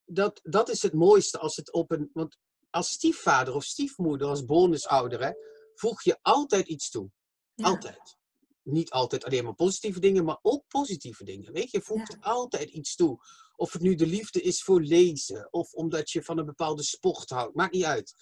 [0.05, 2.37] Dat, dat is het mooiste als het op een, want
[2.69, 5.31] als stiefvader of stiefmoeder, als bonusouder, hè,
[5.75, 7.09] voeg je altijd iets toe.
[7.53, 7.65] Ja.
[7.65, 8.17] Altijd.
[8.63, 11.53] Niet altijd alleen maar positieve dingen, maar ook positieve dingen.
[11.53, 12.31] Weet je, je voegt Ja.
[12.31, 13.17] altijd iets toe.
[13.55, 17.29] Of het nu de liefde is voor lezen, of omdat je van een bepaalde sport
[17.29, 18.13] houdt, maakt niet uit.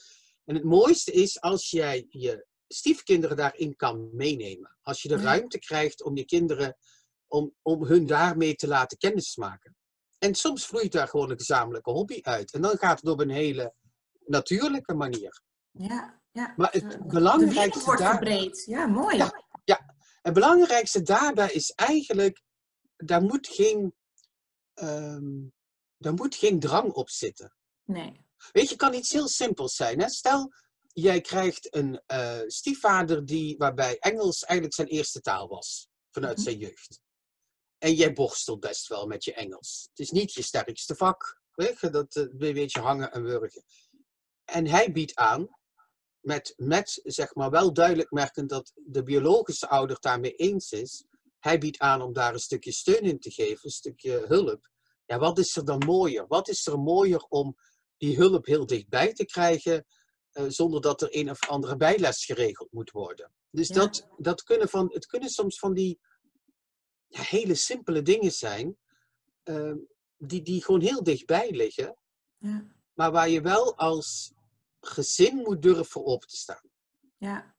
[0.45, 4.77] En het mooiste is als jij je stiefkinderen daarin kan meenemen.
[4.81, 5.21] Als je de Ja.
[5.23, 6.77] ruimte krijgt om je kinderen,
[7.27, 9.75] om, om hun daarmee te laten kennismaken.
[10.17, 12.53] En soms vloeit daar gewoon een gezamenlijke hobby uit.
[12.53, 13.73] En dan gaat het op een hele
[14.27, 15.41] natuurlijke manier.
[15.71, 16.53] Ja, ja.
[16.57, 18.63] Maar het De- de wereld belangrijkste wordt daar- verbreed.
[18.65, 19.17] Ja, mooi.
[19.17, 19.95] Ja.
[20.21, 22.41] Het belangrijkste daarbij is eigenlijk,
[22.95, 23.95] daar moet geen,
[24.73, 25.47] ehm,
[25.97, 27.55] daar moet geen drang op zitten.
[27.83, 28.25] Nee.
[28.51, 29.99] Weet je, kan iets heel simpels zijn.
[30.01, 30.09] Hè?
[30.09, 30.51] Stel,
[30.93, 36.45] jij krijgt een eh, stiefvader die, waarbij Engels eigenlijk zijn eerste taal was, vanuit Mhm.
[36.45, 36.99] zijn jeugd.
[37.77, 39.87] En jij borstelt best wel met je Engels.
[39.89, 41.41] Het is niet je sterkste vak.
[41.51, 43.63] Weet je, dat eh, een beetje hangen en wurgen.
[44.47, 45.47] En hij biedt aan,
[46.19, 51.05] met, met zeg maar wel duidelijk merkend dat de biologische ouder daarmee eens is.
[51.39, 54.69] Hij biedt aan om daar een stukje steun in te geven, een stukje hulp.
[55.05, 56.27] Ja, wat is er dan mooier?
[56.27, 57.57] Wat is er mooier om
[57.97, 59.85] die hulp heel dichtbij te krijgen,
[60.31, 63.31] eh, zonder dat er een of andere bijles geregeld moet worden?
[63.49, 63.75] Dus Ja.
[63.75, 65.99] dat, dat kunnen van, het kunnen soms van die
[67.07, 68.77] ja, hele simpele dingen zijn,
[69.43, 69.73] eh,
[70.17, 71.97] die, die gewoon heel dichtbij liggen,
[72.37, 72.67] Ja.
[72.93, 74.35] maar waar je wel als
[74.87, 76.69] gezin moet durven op te staan.
[77.17, 77.55] Ja.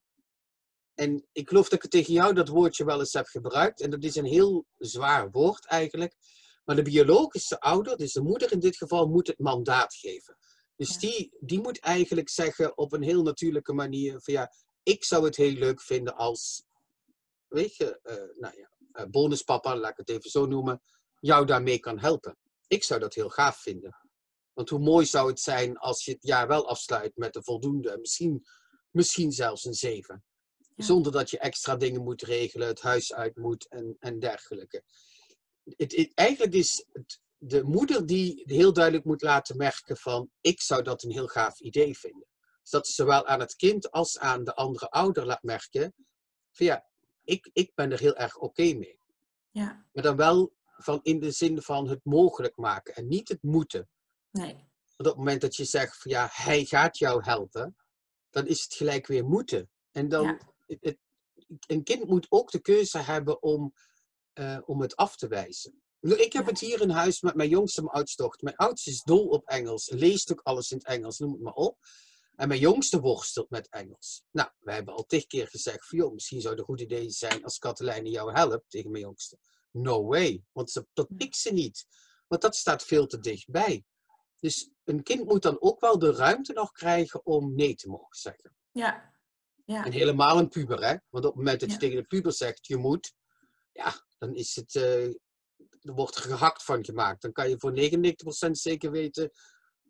[0.95, 3.81] En ik geloof dat ik tegen jou dat woordje wel eens heb gebruikt.
[3.81, 6.14] En dat is een heel zwaar woord eigenlijk.
[6.64, 10.37] Maar de biologische ouder, dus de moeder in dit geval, moet het mandaat geven.
[10.77, 10.99] Dus Ja.
[10.99, 15.37] die, die moet eigenlijk zeggen op een heel natuurlijke manier: van ja, ik zou het
[15.37, 16.64] heel leuk vinden als,
[17.49, 20.83] weet je, eh, nou ja, eh, bonuspapa, laat ik het even zo noemen,
[21.21, 22.37] jou daarmee kan helpen.
[22.67, 24.08] Ik zou dat heel gaaf vinden.
[24.59, 27.99] Want hoe mooi zou het zijn als je het jaar wel afsluit met een voldoende,
[28.01, 28.47] misschien,
[28.90, 30.25] misschien zelfs een zeven.
[30.75, 30.85] Ja.
[30.85, 34.83] Zonder dat je extra dingen moet regelen, het huis uit moet en, en dergelijke.
[35.64, 40.61] Het, het- eigenlijk is het de moeder die heel duidelijk moet laten merken van ik
[40.61, 42.27] zou dat een heel gaaf idee vinden.
[42.62, 45.94] Dus dat ze zowel aan het kind als aan de andere ouder laat merken
[46.51, 46.87] van ja,
[47.25, 49.01] ik, ik ben er heel erg oké mee.
[49.51, 49.87] Ja.
[49.92, 53.88] Maar dan wel van in de zin van het mogelijk maken en niet het moeten.
[54.38, 54.66] Nee.
[54.96, 57.77] Op het moment dat je zegt van ja, hij gaat jou helpen,
[58.31, 59.70] dan is het gelijk weer moeten.
[59.92, 60.38] En dan, Ja.
[60.66, 60.98] het, het-
[61.66, 63.72] een kind moet ook de keuze hebben om,
[64.33, 65.83] eh, om het af te wijzen.
[66.01, 68.44] Ik heb het hier in huis met mijn jongste en mijn oudste dochter.
[68.44, 71.53] Mijn oudste is dol op Engels, leest ook alles in het Engels, noem het maar
[71.53, 71.79] op.
[72.35, 74.22] En mijn jongste worstelt met Engels.
[74.31, 77.11] Nou, we hebben al tig keer gezegd van, joh, misschien zou het een goed idee
[77.11, 79.38] zijn als Katelijne jou helpt tegen mijn jongste.
[79.70, 81.87] No way, want ze, dat pikt ze niet.
[82.27, 83.85] Want dat staat veel te dichtbij.
[84.40, 88.16] Dus een kind moet dan ook wel de ruimte nog krijgen om nee te mogen
[88.16, 88.55] zeggen.
[88.70, 89.16] Ja.
[89.64, 89.85] Ja.
[89.85, 90.96] En helemaal een puber, hè?
[91.09, 91.81] Want op het moment dat je Ja.
[91.81, 93.12] tegen de puber zegt, je moet,
[93.72, 95.05] ja, dan is het, eh,
[95.81, 97.22] er wordt er gehakt van gemaakt.
[97.22, 99.31] Dan kan je voor 99% zeker weten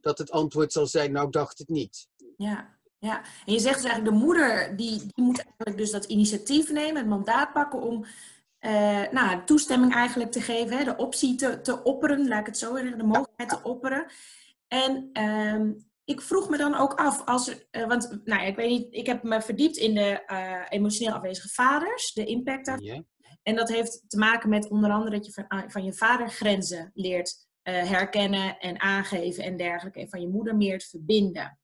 [0.00, 2.08] dat het antwoord zal zijn, nou, ik dacht het niet.
[2.36, 3.24] Ja, ja.
[3.46, 6.96] En je zegt dus eigenlijk, de moeder die, die moet eigenlijk dus dat initiatief nemen,
[6.96, 8.04] het mandaat pakken om
[8.58, 12.58] eh, nou, toestemming eigenlijk te geven, hè, de optie te, te opperen, laat ik het
[12.58, 14.06] zo zeggen, de mogelijkheid te opperen.
[14.68, 15.72] En ehm,
[16.04, 19.06] ik vroeg me dan ook af, als er, eh, want nou, ik weet niet, ik
[19.06, 23.06] heb me verdiept in de eh, emotioneel afwezige vaders, de impact daarvan.
[23.42, 26.28] En dat heeft te maken met onder andere dat je van, ah, van je vader
[26.28, 30.00] grenzen leert herkennen en aangeven en dergelijke.
[30.00, 31.58] En van je moeder meer te verbinden.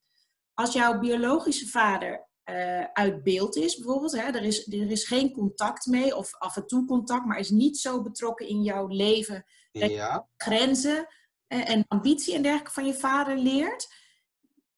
[0.54, 5.32] Als jouw biologische vader eh, uit beeld is, bijvoorbeeld, hè, er, is, er is geen
[5.32, 9.44] contact mee, of af en toe contact, maar is niet zo betrokken in jouw leven,
[9.70, 11.08] Ja, grenzen
[11.46, 13.88] en ambitie en dergelijke van je vader leert.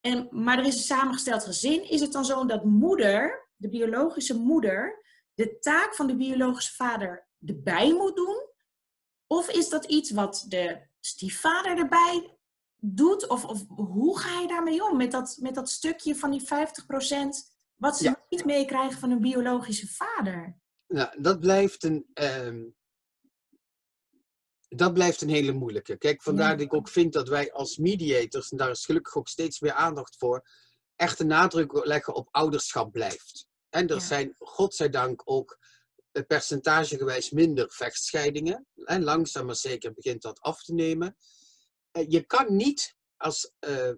[0.01, 1.91] En, maar er is een samengesteld gezin.
[1.91, 7.29] Is het dan zo dat moeder, de biologische moeder, de taak van de biologische vader
[7.47, 8.47] erbij moet doen?
[9.27, 12.37] Of is dat iets wat de stiefvader erbij
[12.77, 13.29] doet?
[13.29, 14.97] Of, of hoe ga je daarmee om?
[14.97, 16.47] Met dat, met dat stukje van die 50%
[17.77, 18.25] wat ze Ja.
[18.29, 20.59] niet meekrijgen van hun biologische vader.
[20.87, 22.07] nou, dat blijft een...
[22.15, 22.65] ehm,
[24.69, 25.97] dat blijft een hele moeilijke.
[25.97, 26.57] Kijk, vandaar Ja.
[26.57, 29.73] dat ik ook vind dat wij als mediators, en daar is gelukkig ook steeds meer
[29.73, 30.49] aandacht voor,
[30.97, 33.47] echt de nadruk leggen op ouderschap blijft.
[33.69, 34.01] En er Ja.
[34.01, 35.59] zijn, godzijdank, ook
[36.13, 38.67] eh, percentagegewijs minder vechtscheidingen.
[38.85, 41.17] En langzaam maar zeker begint dat af te nemen.
[41.91, 43.93] Eh, Je kan niet als, eh,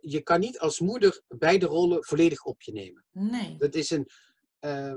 [0.00, 3.04] je kan niet als moeder beide rollen volledig op je nemen.
[3.12, 3.56] Nee.
[3.58, 4.08] Dat is, een,
[4.58, 4.94] eh,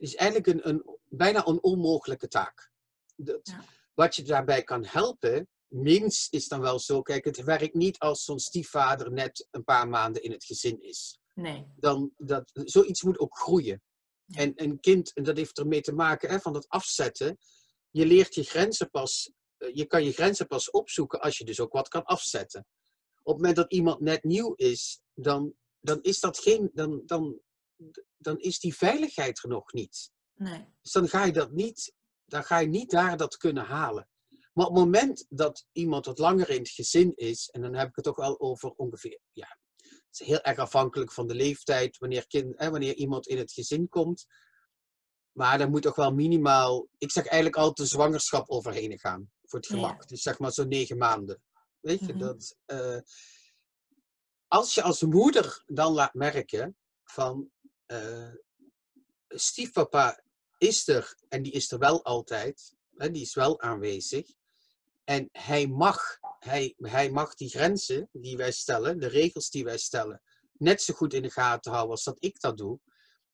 [0.00, 2.70] is eigenlijk een, een bijna een onmogelijke taak.
[3.16, 3.64] Dat, Ja.
[3.94, 8.24] Wat je daarbij kan helpen, minst is dan wel zo, kijk, het werkt niet als
[8.24, 11.18] zo'n stiefvader net een paar maanden in het gezin is.
[11.34, 11.66] Nee.
[11.76, 13.82] Dan, dat, zoiets moet ook groeien.
[14.26, 17.38] En een kind, en dat heeft ermee te maken hè, van het afzetten.
[17.90, 21.60] Je leert je grenzen pas, eh, je kan je grenzen pas opzoeken als je dus
[21.60, 22.66] ook wat kan afzetten.
[23.26, 27.40] Op het moment dat iemand net nieuw is, dan, dan is dat geen, dan, dan,
[28.16, 30.10] dan is die veiligheid er nog niet.
[30.34, 30.64] Nee.
[30.82, 31.92] Dus dan ga je dat niet,
[32.24, 34.08] dan ga je niet daar dat kunnen halen.
[34.52, 37.88] Maar op het moment dat iemand wat langer in het gezin is, en dan heb
[37.88, 41.98] ik het toch wel over ongeveer, ja, het is heel erg afhankelijk van de leeftijd,
[41.98, 44.26] wanneer, kind, hè, wanneer iemand in het gezin komt.
[45.32, 49.58] Maar er moet toch wel minimaal, ik zeg eigenlijk altijd een zwangerschap overheen gaan, voor
[49.58, 49.74] het Ja.
[49.74, 50.08] gemak.
[50.08, 51.42] Dus zeg maar zo'n negen maanden.
[51.86, 52.18] Weet je, Mhm.
[52.18, 52.98] dat, eh,
[54.48, 57.50] als je als moeder dan laat merken van,
[57.86, 58.32] eh,
[59.28, 60.22] stiefpapa
[60.58, 64.34] is er en die is er wel altijd, hè, die is wel aanwezig.
[65.04, 69.78] En hij mag, hij, hij mag die grenzen die wij stellen, de regels die wij
[69.78, 70.22] stellen,
[70.52, 72.80] net zo goed in de gaten houden als dat ik dat doe.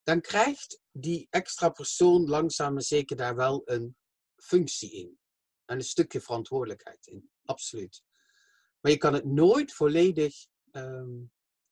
[0.02, 3.96] Dan krijgt die extra persoon langzaam maar zeker daar wel een
[4.36, 5.18] functie in.
[5.64, 7.30] En een stukje verantwoordelijkheid in.
[7.44, 8.02] Absoluut.
[8.82, 11.10] Maar je kan het nooit volledig ehm,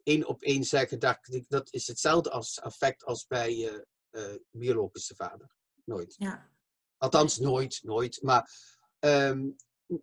[0.03, 0.99] één op één zeggen.
[0.99, 1.19] Dat,
[1.49, 5.55] dat is hetzelfde als effect als bij je eh, biologische vader.
[5.85, 6.15] Nooit.
[6.19, 6.51] Ja.
[6.97, 8.23] Althans, nooit, nooit.
[8.23, 8.51] Maar
[8.99, 9.49] ehm,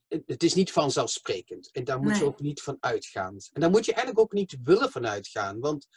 [0.07, 1.71] het- is niet vanzelfsprekend.
[1.71, 3.37] En daar moet je ook niet van uitgaan.
[3.53, 5.59] En daar moet je eigenlijk ook niet willen van uitgaan.
[5.59, 5.87] Want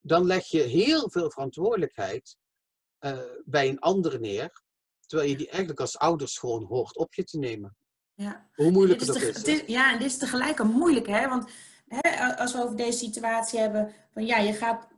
[0.00, 2.36] dan leg je heel veel verantwoordelijkheid
[2.98, 4.62] eh, bij een ander neer.
[5.06, 7.76] Terwijl je die eigenlijk als ouders gewoon hoort op je te nemen.
[8.22, 8.48] Ja.
[8.54, 9.36] Hoe moeilijk het is te- is.
[9.36, 9.52] het hè.
[9.52, 11.28] is- ja, en dit is tegelijk een moeilijke, hè?
[11.28, 11.50] Want
[11.88, 14.88] hè, als we over deze situatie hebben, van ja, je gaat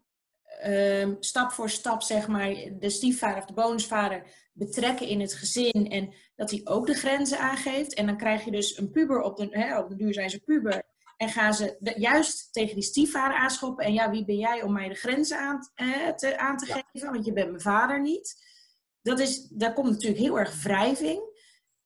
[0.60, 5.90] ehm, stap voor stap, zeg maar, de stiefvader of de bonusvader betrekken in het gezin
[5.90, 7.94] en dat hij ook de grenzen aangeeft.
[7.94, 10.40] En dan krijg je dus een puber op de, hè, op de duur zijn ze
[10.40, 10.82] puber.
[11.16, 13.84] En gaan ze de- juist tegen die stiefvader aanschoppen.
[13.84, 16.82] En ja, wie ben jij om mij de grenzen aan, eh, te, aan te Ja.
[16.92, 17.12] geven?
[17.12, 18.44] Want je bent mijn vader niet.
[19.02, 21.31] Dat is, daar komt natuurlijk heel erg wrijving.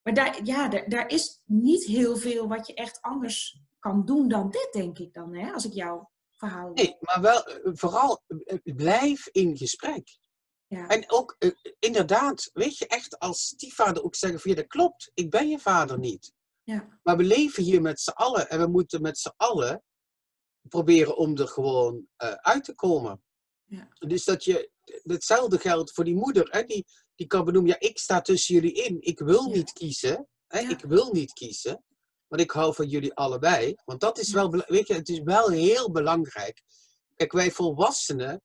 [0.06, 4.28] Maar daar, ja, daar, daar is niet heel veel wat je echt anders kan doen
[4.28, 5.52] dan dit, denk ik dan, hè?
[5.52, 6.72] als ik jouw verhaal.
[6.72, 10.18] Nee, maar wel eh, vooral eh, blijf in gesprek.
[10.66, 10.88] Ja.
[10.88, 15.10] En ook eh, inderdaad, weet je, echt als stiefvader ook zeggen van ja, dat klopt,
[15.14, 16.32] ik ben je vader niet.
[16.62, 16.98] Ja.
[17.02, 19.82] Maar we leven hier met z'n allen en we moeten met z'n allen
[20.68, 23.22] proberen om er gewoon eh, uit te komen.
[23.64, 23.88] Ja.
[23.98, 24.70] Dus dat je,
[25.02, 28.72] hetzelfde geldt voor die moeder, hè, die, die kan benoemen, ja, ik sta tussen jullie
[28.72, 29.54] in, ik wil Ja.
[29.54, 30.68] niet kiezen, hè, Ja.
[30.70, 31.84] ik wil niet kiezen,
[32.26, 33.74] want ik hou van jullie allebei.
[33.84, 36.62] Want dat is wel, weet je, het is wel heel belangrijk.
[37.14, 38.40] Kijk, wij volwassenen,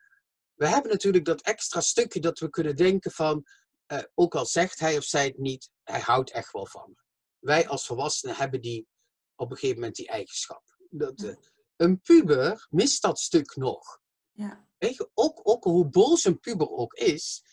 [0.54, 3.44] we hebben natuurlijk dat extra stukje dat we kunnen denken van,
[3.86, 7.04] eh, ook al zegt hij of zij het niet, hij houdt echt wel van me.
[7.40, 8.88] Wij als volwassenen hebben die
[9.36, 10.64] op een gegeven moment die eigenschap.
[10.90, 11.36] Dat, eh,
[11.76, 14.00] een puber mist dat stuk nog.
[14.32, 14.68] Ja.
[14.78, 17.44] Weet je, ook, ook hoe boos een puber ook is,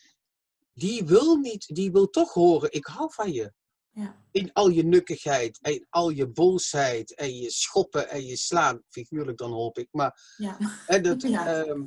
[0.78, 3.52] die wil, niet, die wil toch horen, ik hou van je.
[3.90, 4.24] Ja.
[4.30, 9.38] In al je nukkigheid, en al je boosheid, en je schoppen en je slaan, figuurlijk
[9.38, 9.88] dan hoop ik.
[9.90, 10.58] Maar Ja.
[11.02, 11.64] dat, Ja.
[11.64, 11.82] ehm,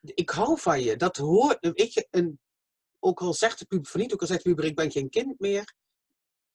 [0.00, 0.96] ik hou van je.
[0.96, 2.40] Dat hoort, weet je, een,
[2.98, 5.08] ook al zegt de puber van niet, ook al zegt de puber, ik ben geen
[5.10, 5.74] kind meer.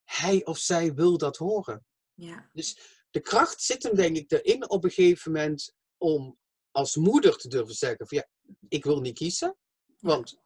[0.04, 1.86] Hij of zij wil dat horen.
[2.14, 2.50] Ja.
[2.54, 2.80] Dus
[3.10, 6.38] de kracht zit hem denk ik erin op een gegeven moment om
[6.72, 8.28] als moeder te durven zeggen van ja,
[8.68, 9.58] ik wil niet kiezen,
[10.00, 10.40] want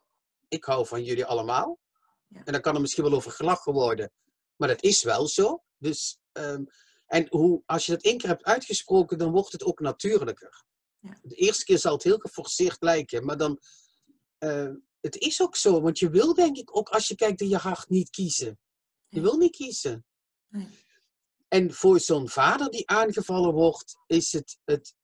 [0.53, 1.79] ik hou van jullie allemaal.
[2.27, 2.43] Ja.
[2.43, 4.11] En dan kan er misschien wel over gelachen worden,
[4.55, 5.63] maar dat is wel zo.
[5.77, 6.63] Dus, ehm,
[7.05, 10.65] en hoe, als je dat één keer hebt uitgesproken, dan wordt het ook natuurlijker.
[10.99, 11.19] Ja.
[11.21, 13.59] De eerste keer zal het heel geforceerd lijken, maar dan,
[14.37, 17.49] eh, het is ook zo, want je wil denk ik ook als je kijkt in
[17.49, 18.59] je hart niet kiezen.
[19.07, 20.05] Je wil niet kiezen.
[20.47, 20.67] Nee.
[21.47, 24.95] En voor zo'n vader die aangevallen wordt, is het, het,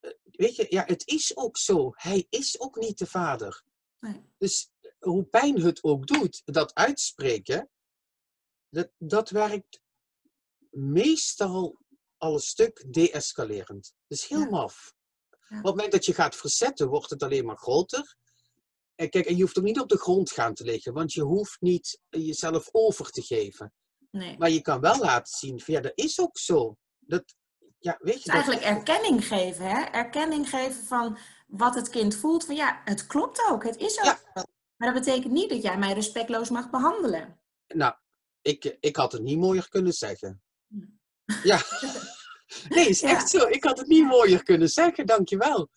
[0.00, 1.92] eh, weet je, ja, het is ook zo.
[1.94, 3.62] Hij is ook niet de vader.
[4.00, 4.32] Nee.
[4.38, 4.70] Dus
[5.04, 7.70] hoe pijn het ook doet, dat uitspreken,
[8.68, 9.80] dat, dat werkt
[10.70, 11.78] meestal
[12.16, 13.94] al een stuk deescalerend.
[14.06, 14.48] Dus heel Ja.
[14.50, 14.94] maf.
[15.30, 15.58] Ja.
[15.58, 18.16] Op het moment dat je gaat verzetten, wordt het alleen maar groter.
[18.94, 21.22] En kijk, en je hoeft ook niet op de grond gaan te liggen, want je
[21.22, 23.72] hoeft niet jezelf over te geven.
[24.10, 24.38] Nee.
[24.38, 26.76] Maar je kan wel laten zien, van, ja, dat is ook zo.
[26.98, 27.34] Dat,
[27.78, 29.82] ja, weet je, eigenlijk dat, erkenning geven, hè?
[29.82, 32.44] Erkenning geven van wat het kind voelt.
[32.44, 34.46] Van ja, het klopt ook, het is ook Ja.
[34.76, 37.40] Maar dat betekent niet dat jij mij respectloos mag behandelen.
[37.66, 37.94] nou,
[38.42, 40.42] ik, ik had het niet mooier kunnen zeggen.
[41.42, 41.58] Ja.
[42.68, 43.08] Nee, is Ja.
[43.08, 43.46] echt zo.
[43.48, 45.68] Ik had het niet mooier kunnen zeggen, dankjewel.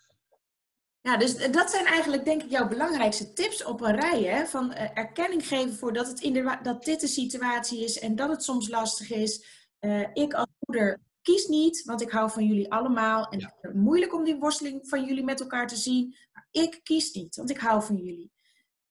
[1.01, 4.23] Ja, dus dat zijn eigenlijk denk ik jouw belangrijkste tips op een rij.
[4.23, 4.45] Hè?
[4.45, 8.29] Van eh, erkenning geven voor dat, het inderdaad, dat dit de situatie is en dat
[8.29, 9.45] het soms lastig is.
[9.79, 13.27] Eh, ik als moeder kies niet, want ik hou van jullie allemaal.
[13.29, 16.15] En het is moeilijk om die worsteling van jullie met elkaar te zien.
[16.33, 18.31] Maar ik kies niet, want ik hou van jullie.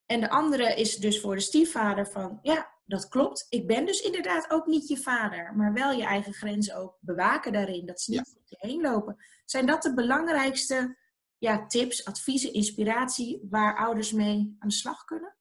[0.07, 3.47] En de andere is dus voor de stiefvader van, ja, dat klopt.
[3.49, 7.53] Ik ben dus inderdaad ook niet je vader, maar wel je eigen grenzen ook bewaken
[7.53, 7.87] daarin.
[7.87, 8.57] Dat ze niet ja.
[8.59, 9.17] je heen lopen.
[9.45, 10.99] Zijn dat de belangrijkste
[11.39, 15.37] ja, tips, adviezen, inspiratie waar ouders mee aan de slag kunnen?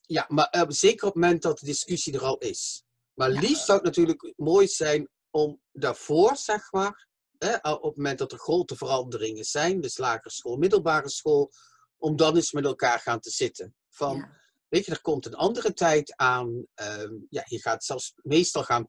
[0.00, 2.84] Ja, maar uh, zeker op het moment dat de discussie er al is.
[3.14, 7.08] Maar liefst zou het natuurlijk mooi zijn om daarvoor, zeg maar,
[7.38, 11.52] hè, op het moment dat er grote veranderingen zijn, dus lagere school, middelbare school,
[11.96, 13.74] om dan eens met elkaar gaan te zitten.
[13.98, 14.28] Van,
[14.68, 16.66] weet je, er komt een andere tijd aan.
[16.74, 18.86] Ehm, ja, je gaat zelfs meestal gaan,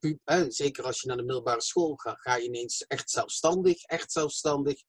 [0.47, 4.81] zeker als je naar de middelbare school gaat, ga je ineens echt zelfstandig, echt zelfstandig.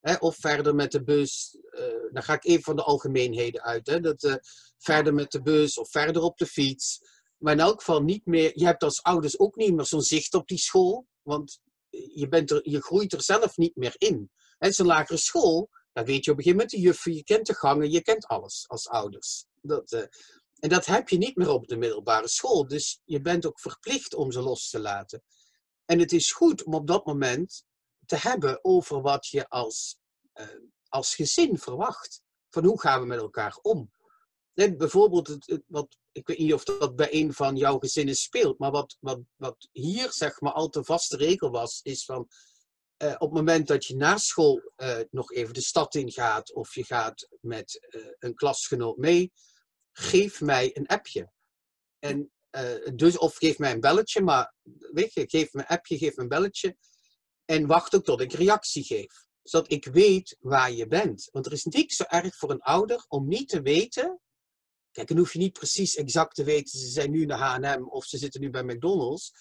[0.00, 1.58] Hè, of verder met de bus.
[1.70, 3.86] Uh, dan ga ik even van de algemeenheden uit.
[3.86, 4.34] Hè, dat, uh,
[4.78, 7.00] verder met de bus of verder op de fiets.
[7.36, 8.50] Maar in elk geval niet meer.
[8.54, 11.06] Je hebt als ouders ook niet meer zo'n zicht op die school.
[11.22, 11.60] Want
[11.90, 14.30] je, bent er, je groeit er zelf niet meer in.
[14.58, 15.68] En zo'n lagere school,
[16.04, 18.64] weet je op een gegeven moment de juffen, je kent de gangen, je kent alles
[18.68, 19.44] als ouders.
[19.60, 20.04] Dat, uh,
[20.58, 22.66] en dat heb je niet meer op de middelbare school.
[22.66, 25.22] Dus je bent ook verplicht om ze los te laten.
[25.84, 27.64] En het is goed om op dat moment
[28.06, 29.98] te hebben over wat je als,
[30.34, 30.46] uh,
[30.88, 32.22] als gezin verwacht.
[32.50, 33.90] Van hoe gaan we met elkaar om?
[34.54, 38.58] Nee, bijvoorbeeld, het, wat, ik weet niet of dat bij een van jouw gezinnen speelt,
[38.58, 42.28] maar wat, wat, wat hier zeg maar al te vaste regel was, is van
[42.98, 46.52] uh, op het moment dat je na school uh, nog even de stad in gaat
[46.52, 49.32] of je gaat met uh, een klasgenoot mee,
[49.92, 51.30] geef mij een appje.
[51.98, 52.32] En,
[52.94, 54.54] dus, of geef mij een belletje, maar
[54.92, 56.76] weet je, geef me een appje, geef me een belletje.
[57.44, 59.26] En wacht ook tot ik reactie geef.
[59.42, 61.28] Zodat ik weet waar je bent.
[61.32, 64.20] Want er is niks zo erg voor een ouder om niet te weten.
[64.90, 68.04] Kijk, dan hoef je niet precies exact te weten, ze zijn nu naar HM of
[68.04, 69.32] ze zitten nu bij McDonald's.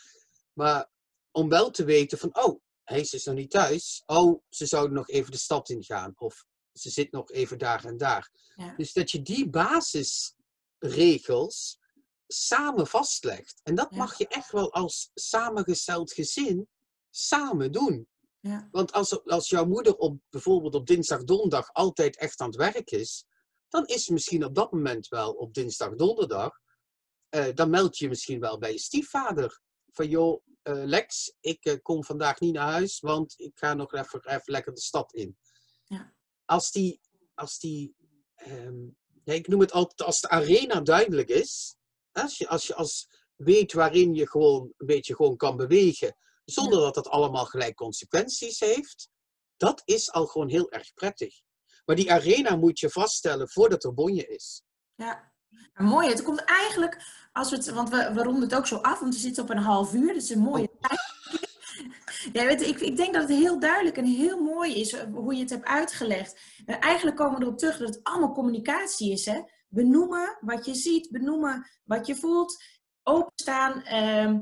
[0.53, 0.89] Maar
[1.31, 4.03] om wel te weten van, oh, hij is nog niet thuis.
[4.05, 6.13] Oh, ze zouden nog even de stad ingaan.
[6.15, 8.31] Of ze zit nog even daar en daar.
[8.55, 8.75] Ja.
[8.75, 11.79] Dus dat je die basisregels
[12.27, 13.59] samen vastlegt.
[13.63, 13.97] En dat ja.
[13.97, 16.67] mag je echt wel als samengesteld gezin
[17.09, 18.07] samen doen.
[18.39, 18.67] Ja.
[18.71, 22.91] Want als, als jouw moeder op, bijvoorbeeld op dinsdag, donderdag altijd echt aan het werk
[22.91, 23.25] is,
[23.69, 26.59] dan is ze misschien op dat moment wel op dinsdag, donderdag.
[27.35, 29.61] Uh, dan meld je misschien wel bij je stiefvader.
[29.91, 30.41] Van joh,
[30.73, 34.73] Lex, ik uh, kom vandaag niet naar huis, want ik ga nog even, even lekker
[34.73, 35.37] de stad in.
[35.85, 36.13] Ja.
[36.45, 37.01] Als die,
[37.33, 37.95] als die
[38.47, 41.75] um, ja, ik noem het altijd als de arena duidelijk is,
[42.11, 46.79] als je als, je als weet waarin je gewoon een beetje gewoon kan bewegen, zonder
[46.79, 49.09] dat dat allemaal gelijk consequenties heeft,
[49.57, 51.41] dat is al gewoon heel erg prettig.
[51.85, 54.63] Maar die arena moet je vaststellen voordat er bonje is.
[54.95, 55.33] Ja,
[55.73, 56.09] mooi.
[56.09, 56.97] Het komt eigenlijk,
[57.33, 59.49] als we het, want we, we ronden het ook zo af, want we zitten op
[59.49, 60.07] een half uur.
[60.07, 60.81] Dat is een mooie oh.
[60.81, 60.99] tijd.
[62.33, 65.33] Ja, weet, ik, ik denk dat het heel duidelijk en heel mooi is eh, hoe
[65.33, 66.39] je het hebt uitgelegd.
[66.65, 69.25] En eigenlijk komen we erop terug dat het allemaal communicatie is.
[69.25, 69.41] Hè?
[69.67, 72.63] Benoemen wat je ziet, benoemen wat je voelt,
[73.03, 74.33] openstaan, eh,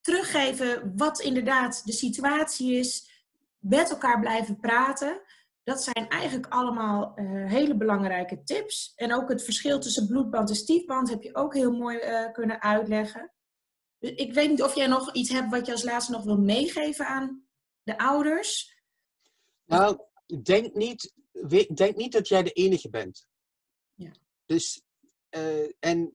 [0.00, 3.10] teruggeven wat inderdaad de situatie is,
[3.58, 5.20] met elkaar blijven praten.
[5.64, 8.92] Dat zijn eigenlijk allemaal uh, hele belangrijke tips.
[8.94, 12.62] En ook het verschil tussen bloedband en stiefband heb je ook heel mooi uh, kunnen
[12.62, 13.32] uitleggen.
[13.98, 16.38] Dus ik weet niet of jij nog iets hebt wat je als laatste nog wil
[16.38, 17.46] meegeven aan
[17.82, 18.82] de ouders.
[19.64, 20.00] Nou,
[20.42, 21.14] denk niet,
[21.74, 23.26] denk niet dat jij de enige bent.
[23.94, 24.10] Ja.
[24.46, 24.82] Dus,
[25.30, 26.14] uh, en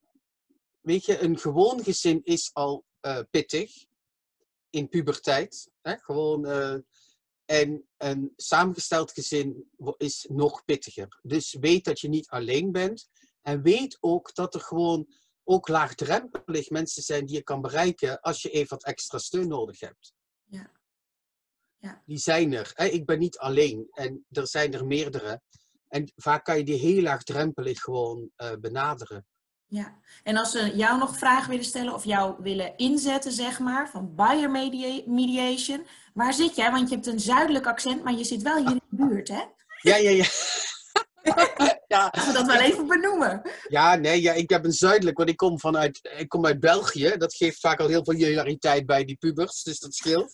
[0.79, 2.85] weet je, een gewoon gezin is al
[3.29, 3.85] pittig
[4.69, 5.69] in puberteit.
[5.81, 5.97] Hè?
[5.97, 6.45] Gewoon
[7.49, 11.19] en een samengesteld gezin is nog pittiger.
[11.21, 13.09] Dus weet dat je niet alleen bent.
[13.41, 15.07] En weet ook dat er gewoon
[15.43, 19.79] ook laagdrempelig mensen zijn die je kan bereiken als je even wat extra steun nodig
[19.79, 20.13] hebt.
[20.43, 20.71] Ja.
[21.77, 22.03] Ja.
[22.05, 22.73] Die zijn er.
[22.91, 23.87] Ik ben niet alleen.
[23.91, 25.41] En er zijn er meerdere.
[25.87, 29.25] En vaak kan je die heel laagdrempelig gewoon uh, benaderen.
[29.71, 33.89] Ja, en als ze jou nog vragen willen stellen of jou willen inzetten, zeg maar,
[33.89, 34.51] van buyer
[35.05, 36.71] mediation, waar zit jij?
[36.71, 39.41] Want je hebt een zuidelijk accent, maar je zit wel hier in de buurt, hè?
[39.81, 40.25] Ja, ja, ja.
[41.87, 42.07] ja.
[42.07, 43.41] Als we dat wel even benoemen.
[43.67, 47.15] Ja, nee, ja, ik heb een zuidelijk, want ik kom vanuit ik kom uit België.
[47.17, 50.33] Dat geeft vaak al heel veel hilariteit bij die pubers, dus dat scheelt.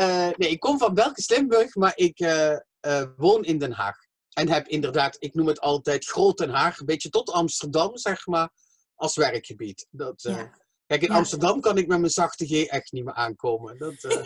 [0.00, 2.56] uh, nee, ik kom van Belgisch Limburg, maar ik uh,
[2.86, 4.05] uh, woon in Den Haag.
[4.36, 8.26] En heb inderdaad, ik noem het altijd Groot Den Haag, een beetje tot Amsterdam, zeg
[8.26, 8.50] maar,
[8.94, 9.86] als werkgebied.
[9.90, 10.42] Dat, uh,
[10.86, 11.16] Kijk, in ja.
[11.16, 13.78] Amsterdam kan ik met mijn zachte G echt niet meer aankomen.
[13.78, 14.24] Dat, uh...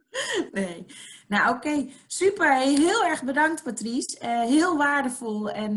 [0.62, 0.86] nee.
[1.28, 1.68] Nou, oké.
[1.68, 1.92] Okay.
[2.06, 2.58] Super.
[2.58, 4.18] Heel erg bedankt, Patrice.
[4.22, 5.50] Uh, heel waardevol.
[5.50, 5.76] En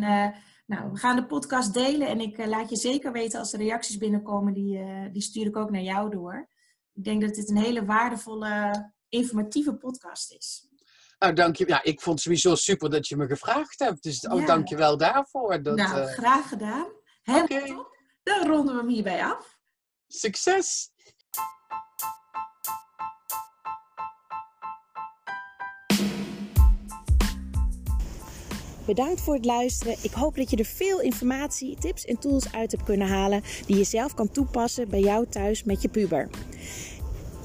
[0.65, 2.07] nou, we gaan de podcast delen.
[2.07, 4.53] En ik laat je zeker weten als er reacties binnenkomen.
[4.53, 4.79] Die,
[5.11, 6.49] die stuur ik ook naar jou door.
[6.93, 10.69] Ik denk dat dit een hele waardevolle informatieve podcast is.
[11.25, 11.67] Nou, dank je.
[11.67, 14.03] Ja, ik vond het sowieso super dat je me gevraagd hebt.
[14.03, 15.63] Dus ook dank je wel daarvoor.
[15.63, 16.05] Dat, nou, uh...
[16.05, 16.85] graag gedaan.
[17.25, 17.39] Oké.
[17.39, 17.75] Okay.
[18.23, 19.57] Dan ronden we hem hierbij af.
[20.07, 20.91] Succes!
[28.85, 29.95] Bedankt voor het luisteren.
[30.01, 33.77] Ik hoop dat je er veel informatie, tips en tools uit hebt kunnen halen die
[33.77, 36.29] je zelf kan toepassen bij jou thuis met je puber.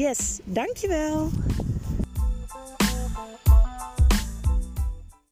[0.00, 1.28] Yes, dankjewel.